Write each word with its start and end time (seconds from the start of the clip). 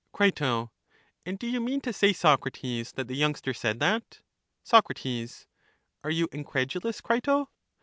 Cri, 0.13 0.31
And 0.39 1.37
do 1.37 1.45
you 1.45 1.61
mean 1.61 1.79
to 1.81 1.93
say, 1.93 2.11
Socrates, 2.11 2.91
that 2.93 3.07
the 3.07 3.13
youngster 3.15 3.53
said 3.53 3.79
that? 3.81 4.21
Soc, 4.63 4.87
Are 4.89 6.09
you 6.11 6.27
incredulous, 6.31 7.01
Crito? 7.01 7.51